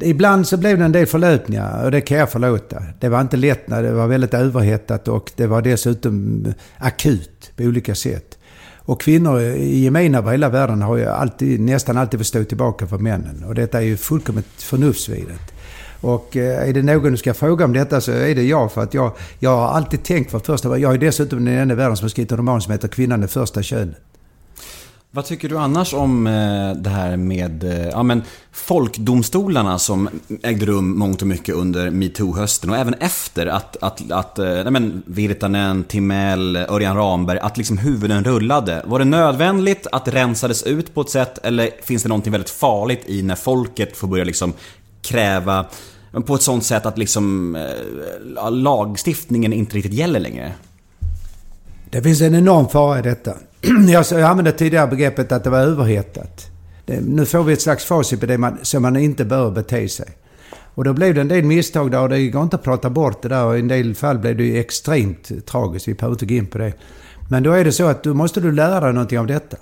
Ibland 0.00 0.46
så 0.46 0.56
blev 0.56 0.78
det 0.78 0.84
en 0.84 0.92
del 0.92 1.06
förlöpningar 1.06 1.84
och 1.84 1.90
det 1.90 2.00
kan 2.00 2.18
jag 2.18 2.30
förlåta. 2.30 2.82
Det 3.00 3.08
var 3.08 3.20
inte 3.20 3.36
lätt 3.36 3.68
när 3.68 3.82
det 3.82 3.92
var 3.92 4.06
väldigt 4.06 4.34
överhettat 4.34 5.08
och 5.08 5.30
det 5.36 5.46
var 5.46 5.62
dessutom 5.62 6.46
akut 6.78 7.52
på 7.56 7.62
olika 7.62 7.94
sätt. 7.94 8.38
Och 8.84 9.00
kvinnor 9.00 9.40
i 9.40 9.78
gemen 9.78 10.14
över 10.14 10.30
hela 10.30 10.48
världen 10.48 10.82
har 10.82 10.96
ju 10.96 11.06
alltid, 11.06 11.60
nästan 11.60 11.96
alltid 11.98 12.20
fått 12.20 12.26
stå 12.26 12.44
tillbaka 12.44 12.86
för 12.86 12.98
männen. 12.98 13.44
Och 13.44 13.54
detta 13.54 13.78
är 13.78 13.82
ju 13.84 13.96
fullkomligt 13.96 14.62
förnuftsvidrigt. 14.62 15.52
Och 16.00 16.36
eh, 16.36 16.68
är 16.68 16.72
det 16.72 16.82
någon 16.82 17.10
du 17.10 17.16
ska 17.16 17.34
fråga 17.34 17.64
om 17.64 17.72
detta 17.72 18.00
så 18.00 18.12
är 18.12 18.34
det 18.34 18.42
jag. 18.42 18.72
För 18.72 18.82
att 18.82 18.94
jag, 18.94 19.12
jag 19.38 19.56
har 19.56 19.68
alltid 19.68 20.02
tänkt 20.02 20.30
för 20.30 20.38
första 20.38 20.78
Jag 20.78 20.94
är 20.94 20.98
dessutom 20.98 21.44
den 21.44 21.54
enda 21.54 21.74
i 21.74 21.76
världen 21.76 21.96
som 21.96 22.04
har 22.04 22.08
skrivit 22.08 22.32
en 22.32 22.38
roman 22.38 22.60
som 22.60 22.72
heter 22.72 22.88
Kvinnan 22.88 23.22
är 23.22 23.26
första 23.26 23.62
könet. 23.62 24.11
Vad 25.14 25.24
tycker 25.24 25.48
du 25.48 25.58
annars 25.58 25.94
om 25.94 26.26
eh, 26.26 26.72
det 26.76 26.90
här 26.90 27.16
med 27.16 27.64
eh, 27.64 27.88
ja, 27.88 28.02
men 28.02 28.22
folkdomstolarna 28.52 29.78
som 29.78 30.08
ägde 30.42 30.66
rum 30.66 30.98
mångt 30.98 31.22
och 31.22 31.28
mycket 31.28 31.54
under 31.54 31.90
metoo-hösten 31.90 32.70
och 32.70 32.76
även 32.76 32.94
efter 32.94 33.46
att, 33.46 33.76
att, 33.80 34.10
att 34.10 34.38
eh, 34.38 34.44
nej 34.44 34.70
men, 34.70 35.02
Virtanen, 35.06 35.84
Timell, 35.84 36.56
Örjan 36.56 36.96
Ramberg, 36.96 37.38
att 37.38 37.56
liksom 37.56 37.78
huvuden 37.78 38.24
rullade. 38.24 38.82
Var 38.84 38.98
det 38.98 39.04
nödvändigt 39.04 39.86
att 39.92 40.04
det 40.04 40.10
rensades 40.10 40.62
ut 40.62 40.94
på 40.94 41.00
ett 41.00 41.10
sätt 41.10 41.38
eller 41.42 41.70
finns 41.82 42.02
det 42.02 42.08
någonting 42.08 42.32
väldigt 42.32 42.50
farligt 42.50 43.02
i 43.06 43.22
när 43.22 43.36
folket 43.36 43.96
får 43.96 44.08
börja 44.08 44.24
liksom 44.24 44.52
kräva 45.02 45.66
på 46.26 46.34
ett 46.34 46.42
sånt 46.42 46.64
sätt 46.64 46.86
att 46.86 46.98
liksom 46.98 47.58
lagstiftningen 48.50 49.52
inte 49.52 49.76
riktigt 49.76 49.94
gäller 49.94 50.20
längre? 50.20 50.52
Det 51.90 52.02
finns 52.02 52.20
en 52.20 52.34
enorm 52.34 52.68
fara 52.68 52.98
i 52.98 53.02
detta. 53.02 53.34
jag, 53.88 54.20
använde 54.20 54.52
tidigare 54.52 54.86
begreppet 54.86 55.32
att 55.32 55.44
det 55.44 55.50
var 55.50 55.58
överhettat. 55.58 56.50
Nu 56.86 57.26
får 57.26 57.42
vi 57.42 57.52
ett 57.52 57.62
slags 57.62 57.84
facit 57.84 58.20
på 58.20 58.26
det 58.26 58.38
man, 58.38 58.58
som 58.62 58.82
man 58.82 58.96
inte 58.96 59.24
bör 59.24 59.50
bete 59.50 59.88
sig. 59.88 60.08
Och 60.74 60.84
då 60.84 60.92
blev 60.92 61.14
det 61.14 61.20
en 61.20 61.28
del 61.28 61.44
misstag 61.44 61.90
där 61.90 62.00
och 62.00 62.08
det 62.08 62.28
går 62.28 62.42
inte 62.42 62.56
att 62.56 62.62
prata 62.62 62.90
bort 62.90 63.22
det 63.22 63.28
där. 63.28 63.44
Och 63.44 63.56
i 63.56 63.60
en 63.60 63.68
del 63.68 63.94
fall 63.94 64.18
blev 64.18 64.36
det 64.36 64.44
ju 64.44 64.58
extremt 64.58 65.46
tragiskt. 65.46 65.88
Vi 65.88 65.94
behöver 65.94 66.14
inte 66.14 66.26
gå 66.26 66.34
in 66.34 66.46
på 66.46 66.58
det. 66.58 66.72
Men 67.30 67.42
då 67.42 67.52
är 67.52 67.64
det 67.64 67.72
så 67.72 67.86
att 67.86 68.02
då 68.02 68.14
måste 68.14 68.40
du 68.40 68.52
lära 68.52 68.80
dig 68.80 68.92
någonting 68.92 69.18
av 69.18 69.26
detta. 69.26 69.56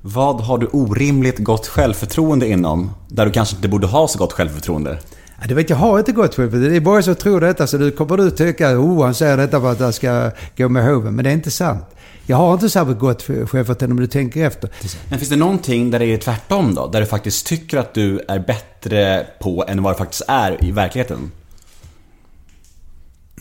Vad 0.00 0.40
har 0.40 0.58
du 0.58 0.66
orimligt 0.66 1.38
gott 1.38 1.66
självförtroende 1.66 2.48
inom? 2.48 2.90
Där 3.08 3.26
du 3.26 3.32
kanske 3.32 3.56
inte 3.56 3.68
borde 3.68 3.86
ha 3.86 4.08
så 4.08 4.18
gott 4.18 4.32
självförtroende? 4.32 4.98
Ja, 5.40 5.46
du 5.48 5.54
vet, 5.54 5.70
jag 5.70 5.76
har 5.76 5.98
inte 5.98 6.12
gott 6.12 6.34
självförtroende. 6.34 6.68
Det 6.68 6.76
är 6.76 6.80
bara 6.80 7.02
som 7.02 7.14
tror 7.14 7.40
detta. 7.40 7.66
Så 7.66 7.78
du 7.78 7.90
kommer 7.90 8.16
du 8.16 8.30
tycka, 8.30 8.78
oh 8.78 9.04
han 9.04 9.14
säger 9.14 9.36
detta 9.36 9.60
för 9.60 9.72
att 9.72 9.80
jag 9.80 9.94
ska 9.94 10.30
gå 10.56 10.68
med 10.68 10.84
hoven. 10.84 11.14
Men 11.14 11.24
det 11.24 11.30
är 11.30 11.34
inte 11.34 11.50
sant. 11.50 11.84
Jag 12.26 12.36
har 12.36 12.54
inte 12.54 12.70
särskilt 12.70 12.98
gott 12.98 13.22
självförtroende 13.22 13.94
om 13.94 14.00
du 14.00 14.06
tänker 14.06 14.46
efter. 14.46 14.70
Men 15.08 15.18
finns 15.18 15.30
det 15.30 15.36
någonting 15.36 15.90
där 15.90 15.98
det 15.98 16.04
är 16.06 16.18
tvärtom 16.18 16.74
då? 16.74 16.86
Där 16.86 17.00
du 17.00 17.06
faktiskt 17.06 17.46
tycker 17.46 17.78
att 17.78 17.94
du 17.94 18.20
är 18.28 18.38
bättre 18.38 19.26
på 19.40 19.64
än 19.68 19.82
vad 19.82 19.94
du 19.94 19.98
faktiskt 19.98 20.22
är 20.28 20.64
i 20.64 20.70
verkligheten? 20.70 21.30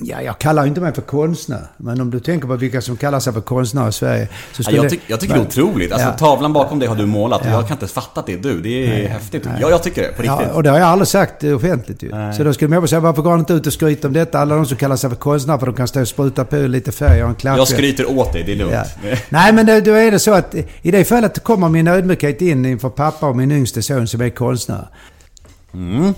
Ja, 0.03 0.21
jag 0.21 0.39
kallar 0.39 0.65
inte 0.65 0.81
mig 0.81 0.93
för 0.93 1.01
konstnär. 1.01 1.67
Men 1.77 2.01
om 2.01 2.11
du 2.11 2.19
tänker 2.19 2.47
på 2.47 2.55
vilka 2.55 2.81
som 2.81 2.97
kallar 2.97 3.19
sig 3.19 3.33
för 3.33 3.41
konstnärer 3.41 3.89
i 3.89 3.91
Sverige. 3.91 4.27
Så 4.51 4.63
ja, 4.65 4.71
jag, 4.71 4.89
ty 4.89 4.99
jag 5.07 5.19
tycker 5.19 5.35
men, 5.35 5.43
det 5.43 5.57
är 5.57 5.63
otroligt. 5.63 5.91
Alltså, 5.91 6.07
ja. 6.07 6.13
Tavlan 6.13 6.53
bakom 6.53 6.79
dig 6.79 6.87
har 6.87 6.95
du 6.95 7.05
målat 7.05 7.41
och 7.41 7.47
jag 7.47 7.67
kan 7.67 7.75
inte 7.75 7.87
fatta 7.87 8.19
att 8.19 8.25
det 8.25 8.33
är 8.33 8.37
du. 8.37 8.61
Det 8.61 8.85
är 8.85 8.89
nej, 8.89 9.07
häftigt. 9.07 9.45
Nej. 9.45 9.57
Ja, 9.61 9.69
jag 9.69 9.83
tycker 9.83 10.01
det. 10.01 10.07
På 10.07 10.21
riktigt. 10.21 10.47
Ja, 10.47 10.53
och 10.53 10.63
det 10.63 10.69
har 10.69 10.79
jag 10.79 10.87
aldrig 10.87 11.07
sagt 11.07 11.43
offentligt 11.43 12.03
ju. 12.03 12.09
Nej. 12.09 12.33
Så 12.33 12.43
då 12.43 12.53
skulle 12.53 12.79
man 12.79 12.87
säga, 12.87 12.99
varför 12.99 13.21
går 13.21 13.31
han 13.31 13.39
inte 13.39 13.53
ut 13.53 13.67
och 13.67 13.73
skryter 13.73 14.07
om 14.07 14.13
detta? 14.13 14.39
Alla 14.39 14.55
de 14.55 14.65
som 14.65 14.77
kallar 14.77 14.95
sig 14.95 15.09
för 15.09 15.17
konstnärer 15.17 15.57
för 15.57 15.65
de 15.65 15.75
kan 15.75 15.87
stå 15.87 16.01
och 16.01 16.07
spruta 16.07 16.45
på 16.45 16.55
lite 16.55 16.91
färg 16.91 17.23
och 17.23 17.29
en 17.29 17.35
klapp. 17.35 17.57
Jag 17.57 17.67
skryter 17.67 18.09
åt 18.09 18.33
dig, 18.33 18.43
det 18.43 18.51
är 18.51 18.55
lugnt. 18.55 18.73
Ja. 18.73 19.17
nej, 19.29 19.53
men 19.53 19.65
då 19.65 19.91
är 19.91 20.11
det 20.11 20.19
så 20.19 20.33
att 20.33 20.55
i 20.81 20.91
det 20.91 21.05
fallet 21.05 21.43
kommer 21.43 21.69
min 21.69 21.87
ödmjukhet 21.87 22.41
in 22.41 22.65
inför 22.65 22.89
pappa 22.89 23.27
och 23.27 23.35
min 23.35 23.51
yngste 23.51 23.81
son 23.81 24.07
som 24.07 24.21
är 24.21 24.29
konstnär. 24.29 24.87
Mm. 25.73 26.13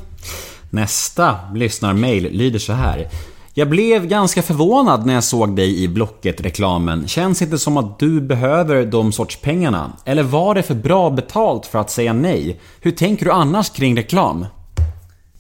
Nästa 0.70 1.36
lyssnarmail 1.56 2.24
lyder 2.32 2.60
så 2.60 2.74
här. 2.74 3.08
Jag 3.56 3.70
blev 3.70 4.08
ganska 4.08 4.42
förvånad 4.42 5.06
när 5.06 5.14
jag 5.14 5.24
såg 5.24 5.56
dig 5.56 5.84
i 5.84 5.88
Blocket-reklamen. 5.88 7.08
Känns 7.08 7.42
inte 7.42 7.58
som 7.58 7.78
att 7.78 8.00
du 8.00 8.22
behöver 8.22 8.86
de 8.86 9.12
sorts 9.12 9.42
pengarna. 9.42 9.94
Eller 10.06 10.24
var 10.24 10.56
det 10.56 10.64
för 10.64 10.76
bra 10.76 11.10
betalt 11.10 11.66
för 11.66 11.80
att 11.80 11.92
säga 11.92 12.14
nej? 12.14 12.60
Hur 12.82 12.92
tänker 12.92 13.26
du 13.26 13.32
annars 13.32 13.70
kring 13.70 13.98
reklam? 13.98 14.46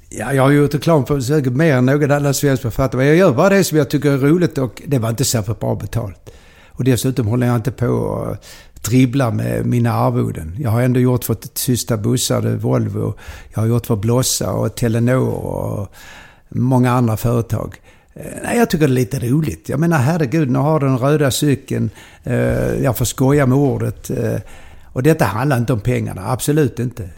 Ja, 0.10 0.34
jag 0.34 0.43
har 0.43 0.51
gjort 0.51 0.74
reklam 0.74 1.05
för 1.05 1.20
säkert 1.20 1.53
mer 1.53 1.74
än 1.74 1.86
någon 1.86 2.12
annan 2.12 2.34
svensk 2.34 2.62
författare. 2.62 2.98
Men 2.98 3.08
jag 3.08 3.15
gör 3.15 3.34
bara 3.34 3.50
det 3.50 3.63
som 3.63 3.77
jag 3.77 3.89
tycker 3.89 4.12
är 4.12 4.17
roligt 4.17 4.58
och 4.58 4.82
det 4.86 5.00
var 5.00 5.10
inte 5.10 5.25
särskilt 5.25 5.60
bra 5.60 5.75
betalt. 5.75 6.29
Och 6.70 6.84
dessutom 6.84 7.27
håller 7.27 7.48
jag 7.48 7.55
inte 7.55 7.72
på 7.72 7.88
och 7.88 8.38
dribblar 8.82 9.32
med 9.32 9.65
mina 9.65 9.93
arvoden. 9.93 10.55
Jag 10.60 10.70
har 10.70 10.82
ändå 10.82 11.00
gjort 11.00 11.24
för 11.24 11.34
Tysta 11.34 11.98
Bussar, 11.98 12.41
Volvo. 12.41 13.13
Jag 13.53 13.62
har 13.62 13.67
gjort 13.67 13.86
för 13.86 13.96
Blossa 13.96 14.51
och 14.51 14.75
Telenor 14.75 15.29
och 15.29 15.93
många 16.50 16.91
andra 16.91 17.17
företag. 17.17 17.79
Eh, 18.15 18.25
nej, 18.43 18.58
jag 18.58 18.70
tycker 18.70 18.88
det 18.88 18.93
är 18.93 18.96
lite 18.96 19.20
roligt. 19.20 19.70
Jag 19.70 19.79
menar 19.79 19.98
herregud, 19.98 20.51
nu 20.51 20.60
har 20.60 20.79
du 20.79 20.86
den 20.86 20.98
röda 20.98 21.32
cykeln. 21.32 21.89
Eh, 22.24 22.36
jag 22.84 22.98
får 22.98 23.05
skoja 23.05 23.46
med 23.46 23.58
ordet. 23.58 24.10
Eh, 24.10 24.36
och 24.84 25.03
detta 25.03 25.25
handlar 25.25 25.58
inte 25.58 25.74
om 25.74 25.79
pengarna, 25.79 26.32
absolut 26.32 26.79
inte. 26.79 27.10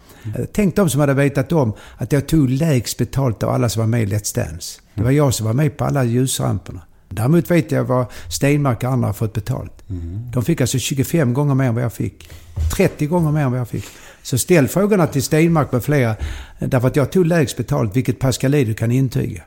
Tänk 0.54 0.76
de 0.76 0.90
som 0.90 1.00
hade 1.00 1.14
vetat 1.14 1.52
om 1.52 1.74
att 1.98 2.12
jag 2.12 2.28
tog 2.28 2.50
lägst 2.50 2.98
betalt 2.98 3.44
av 3.44 3.50
alla 3.50 3.70
som 3.70 3.80
var 3.80 3.88
med 3.88 4.04
i 4.04 4.06
Let's 4.06 4.36
Dance. 4.36 4.82
Det 4.94 5.04
var 5.04 5.12
jag 5.12 5.34
som 5.34 5.46
var 5.46 5.54
med 5.54 5.78
på 5.78 5.86
alla 5.86 6.04
ljusramperna. 6.04 6.82
Däremot 7.10 7.52
vet 7.52 7.72
jag 7.72 7.84
vad 7.84 8.06
Stenmark 8.30 8.84
och 8.84 8.90
andra 8.90 9.08
har 9.08 9.14
fått 9.14 9.34
betalt. 9.34 9.90
Mm. 9.90 10.32
De 10.32 10.44
fick 10.44 10.62
alltså 10.62 10.80
25 10.80 11.34
gånger 11.34 11.56
mer 11.56 11.66
än 11.66 11.76
vad 11.76 11.84
jag 11.84 11.94
fick. 11.94 12.30
30 12.76 13.06
gånger 13.06 13.32
mer 13.32 13.42
än 13.42 13.52
vad 13.52 13.60
jag 13.60 13.68
fick. 13.68 13.86
Så 14.24 14.38
ställ 14.38 14.68
frågorna 14.68 15.08
till 15.08 15.24
Stenmark 15.24 15.72
med 15.72 15.84
flera. 15.84 16.16
Därför 16.60 16.88
att 16.88 16.96
jag 16.96 17.12
tog 17.12 17.26
lägst 17.26 17.58
betalt, 17.58 17.96
vilket 17.96 18.20
Pascalidou 18.20 18.74
kan 18.74 18.92
intyga. 18.92 19.44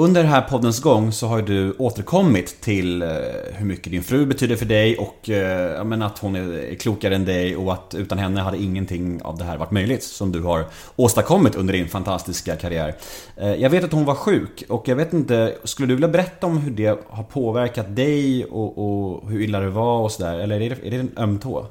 Under 0.00 0.22
den 0.22 0.32
här 0.32 0.42
poddens 0.42 0.80
gång 0.80 1.12
så 1.12 1.26
har 1.26 1.42
du 1.42 1.72
återkommit 1.78 2.60
till 2.60 3.02
eh, 3.02 3.08
hur 3.52 3.66
mycket 3.66 3.92
din 3.92 4.02
fru 4.02 4.26
betyder 4.26 4.56
för 4.56 4.66
dig 4.66 4.96
och 4.96 5.30
eh, 5.30 5.84
men 5.84 6.02
att 6.02 6.18
hon 6.18 6.36
är 6.36 6.74
klokare 6.74 7.14
än 7.14 7.24
dig 7.24 7.56
och 7.56 7.72
att 7.72 7.94
utan 7.94 8.18
henne 8.18 8.40
hade 8.40 8.58
ingenting 8.58 9.22
av 9.22 9.38
det 9.38 9.44
här 9.44 9.56
varit 9.56 9.70
möjligt 9.70 10.02
som 10.02 10.32
du 10.32 10.42
har 10.42 10.64
åstadkommit 10.96 11.54
under 11.54 11.72
din 11.74 11.88
fantastiska 11.88 12.56
karriär. 12.56 12.94
Eh, 13.36 13.54
jag 13.54 13.70
vet 13.70 13.84
att 13.84 13.92
hon 13.92 14.04
var 14.04 14.14
sjuk 14.14 14.64
och 14.68 14.88
jag 14.88 14.96
vet 14.96 15.12
inte, 15.12 15.54
skulle 15.64 15.88
du 15.88 15.94
vilja 15.94 16.08
berätta 16.08 16.46
om 16.46 16.58
hur 16.58 16.70
det 16.70 17.00
har 17.08 17.24
påverkat 17.24 17.96
dig 17.96 18.44
och, 18.44 18.78
och 18.78 19.30
hur 19.30 19.40
illa 19.40 19.60
det 19.60 19.70
var 19.70 20.00
och 20.00 20.12
sådär? 20.12 20.38
Eller 20.38 20.60
är 20.60 20.70
det, 20.70 20.86
är 20.86 20.90
det 20.90 20.96
en 20.96 21.12
öm 21.16 21.38
tå? 21.38 21.66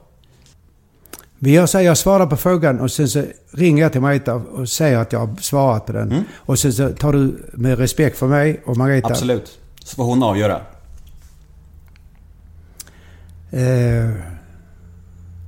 Vi 1.42 1.52
gör 1.52 1.66
så 1.66 1.82
jag 1.82 1.98
svarar 1.98 2.26
på 2.28 2.38
frågan 2.38 2.80
och 2.80 2.92
sen 2.92 3.10
så 3.10 3.24
ringer 3.52 3.84
jag 3.84 3.92
till 3.92 4.02
Margareta 4.02 4.36
och 4.36 4.70
säger 4.70 4.98
att 4.98 5.14
jag 5.14 5.20
har 5.20 5.36
svarat 5.42 5.86
på 5.86 5.92
den. 5.92 6.12
Mm. 6.12 6.24
Och 6.36 6.60
sen 6.60 6.74
så 6.74 6.90
tar 6.90 7.14
du 7.14 7.46
med 7.54 7.78
respekt 7.78 8.18
för 8.18 8.28
mig 8.28 8.62
och 8.66 8.78
Margareta... 8.78 9.08
Absolut. 9.08 9.60
Så 9.84 9.96
får 9.96 10.04
hon 10.04 10.24
avgöra. 10.24 10.62
Eh, 13.52 14.10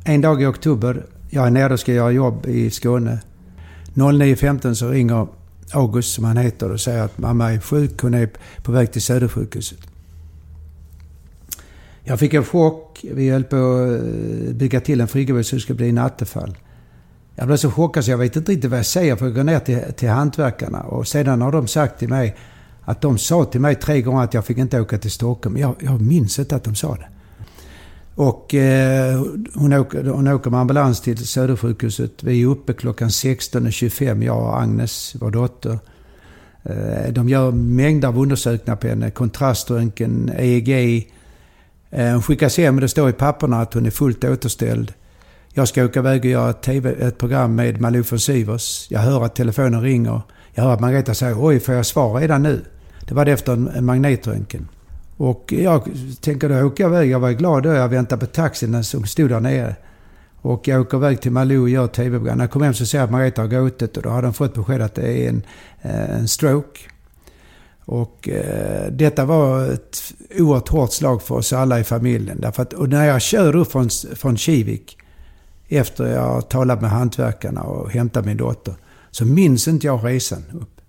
en 0.04 0.22
dag 0.22 0.42
i 0.42 0.46
oktober, 0.46 1.06
jag 1.30 1.48
är 1.48 1.52
nere 1.52 1.74
och 1.74 1.80
ska 1.80 1.94
göra 1.94 2.12
jobb 2.12 2.46
i 2.46 2.70
Skåne. 2.70 3.20
09.15 3.94 4.74
så 4.74 4.90
ringer 4.90 5.28
August, 5.74 6.14
som 6.14 6.24
han 6.24 6.38
heter, 6.38 6.72
och 6.72 6.80
säger 6.80 7.04
att 7.04 7.18
mamma 7.18 7.54
är 7.54 7.60
sjuk. 7.60 8.02
Hon 8.02 8.14
är 8.14 8.30
på 8.64 8.72
väg 8.72 8.92
till 8.92 9.02
Södersjukhuset. 9.02 9.91
Jag 12.04 12.20
fick 12.20 12.34
en 12.34 12.44
chock. 12.44 13.06
Vi 13.12 13.30
höll 13.30 13.44
på 13.44 13.56
att 13.56 14.04
eh, 14.48 14.54
bygga 14.54 14.80
till 14.80 15.02
en 15.02 15.08
friggebod 15.08 15.46
så 15.46 15.56
det 15.56 15.62
skulle 15.62 15.78
bli 15.78 15.90
en 15.90 15.96
nattefall. 15.96 16.58
Jag 17.36 17.48
blev 17.48 17.58
så 17.58 17.72
chockad 17.72 18.06
så 18.06 18.12
jag 18.12 18.18
vet 18.18 18.36
inte 18.36 18.52
riktigt 18.52 18.70
vad 18.70 18.80
jag 18.80 18.86
säger 18.86 19.16
för 19.16 19.26
jag 19.26 19.36
går 19.36 19.44
ner 19.44 19.60
till, 19.60 19.80
till 19.96 20.10
hantverkarna. 20.10 20.82
Och 20.82 21.08
sedan 21.08 21.42
har 21.42 21.52
de 21.52 21.68
sagt 21.68 22.00
till 22.00 22.10
mig 22.10 22.36
att 22.82 23.02
de 23.02 23.18
sa 23.18 23.46
till 23.46 23.62
mig 23.62 23.76
tre 23.76 24.02
gånger 24.02 24.24
att 24.24 24.34
jag 24.34 24.46
fick 24.46 24.58
inte 24.58 24.82
åka 24.82 24.98
till 24.98 25.12
Stockholm. 25.12 25.58
Jag, 25.58 25.76
jag 25.80 26.02
minns 26.02 26.40
inte 26.40 26.56
att 26.56 26.64
de 26.64 26.76
sa 26.76 26.96
det. 26.96 27.08
Och 28.16 28.56
eh, 28.56 29.24
hon, 29.54 29.74
åker, 29.74 30.04
hon 30.04 30.28
åker 30.28 30.50
med 30.50 30.60
ambulans 30.60 31.02
till 31.02 31.28
Södersjukhuset. 31.28 32.24
Vi 32.24 32.42
är 32.42 32.48
uppe 32.48 32.74
klockan 32.74 33.10
16.25, 33.10 34.26
jag 34.26 34.38
och 34.38 34.62
Agnes, 34.62 35.16
vår 35.20 35.32
dotter. 35.32 35.80
Eh, 36.64 37.12
de 37.12 37.30
gör 37.30 37.52
mängder 37.52 38.08
av 38.08 38.20
undersökningar 38.20 38.76
på 38.76 38.88
henne. 38.88 39.12
Kontraströntgen, 39.12 40.32
EEG, 40.38 41.12
Eh, 41.92 42.12
hon 42.12 42.22
skickas 42.22 42.58
hem 42.58 42.76
och 42.76 42.82
det 42.82 42.90
står 42.90 43.10
i 43.10 43.14
papperna 43.14 43.62
att 43.62 43.74
hon 43.74 43.86
är 43.86 43.92
fullt 43.92 44.24
återställd. 44.24 44.94
Jag 45.54 45.68
ska 45.68 45.86
åka 45.86 46.00
iväg 46.00 46.20
och 46.20 46.26
göra 46.26 46.50
ett, 46.50 46.62
TV, 46.62 46.92
ett 46.92 47.18
program 47.18 47.56
med 47.56 47.82
Malou 47.82 48.04
von 48.10 48.20
Sivers. 48.20 48.88
Jag 48.90 49.00
hör 49.00 49.26
att 49.26 49.36
telefonen 49.36 49.82
ringer. 49.82 50.22
Jag 50.54 50.64
hör 50.64 50.74
att 50.74 50.80
Margareta 50.80 51.14
säger 51.14 51.46
oj, 51.46 51.60
får 51.60 51.76
jag 51.76 51.86
svar 51.86 52.20
redan 52.20 52.44
nu? 52.44 52.62
Det 53.08 53.14
var 53.14 53.26
det 53.26 53.32
efter 53.32 53.54
en, 53.54 53.86
magnetröntgen. 53.86 54.68
Och 55.18 55.54
jag 55.58 55.90
tänker 56.22 56.50
då 56.50 56.62
åker 56.68 56.84
jag 56.84 56.92
iväg. 56.92 57.10
Jag 57.10 57.20
var 57.20 57.32
glad 57.32 57.64
då. 57.64 57.70
Jag 57.70 57.90
väntade 57.90 58.20
på 58.20 58.26
taxin 58.26 58.84
som 58.84 59.06
stod 59.06 59.30
där 59.30 59.40
nere. 59.40 59.76
Och 60.42 60.68
jag 60.68 60.82
åker 60.82 60.98
iväg 60.98 61.22
till 61.22 61.32
Malou 61.32 61.62
och 61.62 61.70
gör 61.70 61.88
TV-program. 61.88 62.38
När 62.38 62.44
jag 62.44 62.52
kommer 62.52 62.66
hem 62.66 62.74
så 62.74 62.86
ser 62.86 62.98
jag 62.98 63.06
att 63.06 63.12
Margareta 63.12 63.42
har 63.42 63.48
gråtit 63.48 63.98
och 63.98 64.04
då 64.04 64.10
har 64.10 64.22
de 64.22 64.34
fått 64.34 64.54
besked 64.54 64.82
att 64.82 64.96
det 64.96 65.26
är 65.26 65.30
en, 65.30 65.44
eh, 65.82 66.18
en 66.20 66.28
stroke. 66.28 66.80
Och 67.86 68.30
eh, 68.30 68.92
detta 68.92 69.26
var 69.26 69.66
ett 69.66 70.14
oerhört 70.38 70.70
hårt 70.70 70.92
slag 70.92 71.22
för 71.22 71.36
oss 71.36 71.54
alla 71.54 71.80
i 71.80 71.84
familjen. 71.84 72.42
Därför 72.42 72.62
att, 72.62 72.74
och 72.74 72.90
när 72.90 73.06
jag 73.06 73.22
kör 73.22 73.56
upp 73.56 73.72
från, 73.72 73.90
från 74.16 74.38
Kivik, 74.38 74.98
efter 75.68 76.08
jag 76.08 76.22
har 76.22 76.42
talat 76.42 76.82
med 76.82 76.90
hantverkarna 76.90 77.62
och 77.62 77.92
hämtat 77.92 78.26
min 78.26 78.38
dotter, 78.38 78.74
så 79.12 79.26
minns 79.26 79.68
inte 79.68 79.88
jag 79.88 80.06
resan 80.06 80.44
upp. 80.54 80.82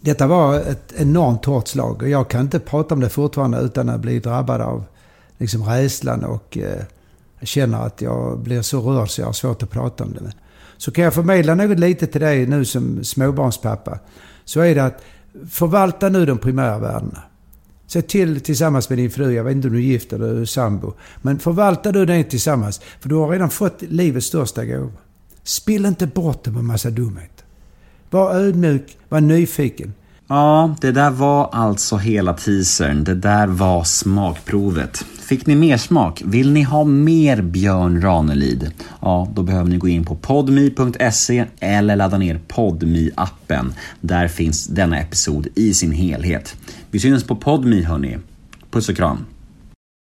Detta 0.00 0.26
var 0.26 0.58
ett 0.58 0.92
enormt 0.96 1.44
hårt 1.44 1.68
slag 1.68 2.02
och 2.02 2.08
jag 2.08 2.30
kan 2.30 2.40
inte 2.40 2.58
prata 2.58 2.94
om 2.94 3.00
det 3.00 3.08
fortfarande 3.08 3.58
utan 3.58 3.88
att 3.88 4.00
bli 4.00 4.18
drabbad 4.18 4.60
av 4.60 4.84
liksom 5.38 5.64
rädslan 5.64 6.24
och 6.24 6.58
eh, 6.58 6.82
jag 7.38 7.48
känner 7.48 7.86
att 7.86 8.00
jag 8.00 8.38
blir 8.38 8.62
så 8.62 8.80
rörd 8.80 9.10
så 9.10 9.20
jag 9.20 9.26
har 9.26 9.32
svårt 9.32 9.62
att 9.62 9.70
prata 9.70 10.04
om 10.04 10.12
det. 10.12 10.32
Så 10.76 10.90
kan 10.90 11.04
jag 11.04 11.14
förmedla 11.14 11.54
något 11.54 11.78
lite 11.78 12.06
till 12.06 12.20
dig 12.20 12.46
nu 12.46 12.64
som 12.64 13.04
småbarnspappa. 13.04 13.98
Så 14.44 14.60
är 14.60 14.74
det 14.74 14.84
att 14.84 15.02
Förvalta 15.50 16.08
nu 16.08 16.26
de 16.26 16.38
primära 16.38 16.78
värdena. 16.78 17.22
Se 17.86 18.02
till 18.02 18.40
tillsammans 18.40 18.88
med 18.88 18.98
din 18.98 19.10
fru, 19.10 19.32
jag 19.32 19.44
vet 19.44 19.56
inte 19.56 19.68
om 19.68 19.74
du 19.74 19.80
är 19.80 19.82
gift 19.82 20.12
eller 20.12 20.44
sambo. 20.44 20.92
Men 21.22 21.38
förvalta 21.38 21.92
du 21.92 22.06
det 22.06 22.24
tillsammans. 22.24 22.80
För 23.00 23.08
du 23.08 23.14
har 23.14 23.28
redan 23.28 23.50
fått 23.50 23.82
livets 23.82 24.26
största 24.26 24.64
gåva. 24.64 24.92
Spill 25.42 25.86
inte 25.86 26.06
bort 26.06 26.44
det 26.44 26.50
med 26.50 26.64
massa 26.64 26.90
dumhet. 26.90 27.44
Var 28.10 28.34
ödmjuk, 28.34 28.98
var 29.08 29.20
nyfiken. 29.20 29.94
Ja, 30.32 30.74
det 30.80 30.92
där 30.92 31.10
var 31.10 31.48
alltså 31.52 31.96
hela 31.96 32.32
teasern. 32.32 33.04
Det 33.04 33.14
där 33.14 33.46
var 33.46 33.84
smakprovet. 33.84 35.04
Fick 35.28 35.46
ni 35.46 35.54
mer 35.54 35.76
smak? 35.76 36.22
Vill 36.24 36.52
ni 36.52 36.62
ha 36.62 36.84
mer 36.84 37.42
Björn 37.42 38.02
Ranelid? 38.02 38.72
Ja, 39.00 39.28
då 39.34 39.42
behöver 39.42 39.70
ni 39.70 39.76
gå 39.76 39.88
in 39.88 40.04
på 40.04 40.16
podmi.se 40.16 41.44
eller 41.60 41.96
ladda 41.96 42.18
ner 42.18 42.40
podmi 42.48 43.10
appen 43.14 43.74
Där 44.00 44.28
finns 44.28 44.66
denna 44.66 45.00
episod 45.00 45.46
i 45.54 45.74
sin 45.74 45.92
helhet. 45.92 46.56
Vi 46.90 47.00
syns 47.00 47.24
på 47.24 47.36
podmi 47.36 47.82
hörni. 47.82 48.18
Puss 48.70 48.88
och 48.88 48.96
kram. 48.96 49.24